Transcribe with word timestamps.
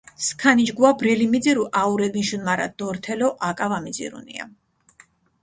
სქანიჯგუა 0.25 0.89
ბრელი 1.01 1.27
მიძირჷ 1.33 1.63
აურე 1.81 2.07
მიშუნ, 2.15 2.41
მარა 2.47 2.67
დორთელო 2.77 3.29
აკა 3.47 3.65
ვამიძირუნია. 3.71 4.43